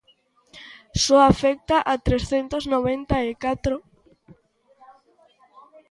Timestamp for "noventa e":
2.73-3.33